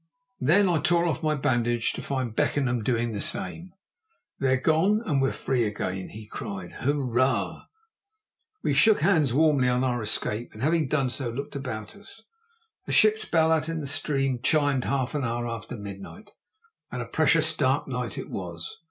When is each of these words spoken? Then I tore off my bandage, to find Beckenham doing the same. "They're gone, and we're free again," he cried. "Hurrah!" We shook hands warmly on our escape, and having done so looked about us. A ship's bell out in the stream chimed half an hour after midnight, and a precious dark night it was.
Then 0.39 0.67
I 0.67 0.81
tore 0.81 1.05
off 1.05 1.21
my 1.21 1.35
bandage, 1.35 1.93
to 1.93 2.01
find 2.01 2.35
Beckenham 2.35 2.81
doing 2.81 3.11
the 3.13 3.21
same. 3.21 3.71
"They're 4.39 4.59
gone, 4.59 5.03
and 5.05 5.21
we're 5.21 5.31
free 5.31 5.63
again," 5.63 6.09
he 6.09 6.25
cried. 6.25 6.71
"Hurrah!" 6.79 7.65
We 8.63 8.73
shook 8.73 9.01
hands 9.01 9.31
warmly 9.31 9.69
on 9.69 9.83
our 9.83 10.01
escape, 10.01 10.53
and 10.53 10.63
having 10.63 10.87
done 10.87 11.11
so 11.11 11.29
looked 11.29 11.55
about 11.55 11.95
us. 11.95 12.23
A 12.87 12.91
ship's 12.91 13.25
bell 13.25 13.51
out 13.51 13.69
in 13.69 13.79
the 13.79 13.85
stream 13.85 14.39
chimed 14.41 14.85
half 14.85 15.13
an 15.13 15.23
hour 15.23 15.45
after 15.47 15.77
midnight, 15.77 16.31
and 16.91 17.03
a 17.03 17.05
precious 17.05 17.55
dark 17.55 17.87
night 17.87 18.17
it 18.17 18.31
was. 18.31 18.79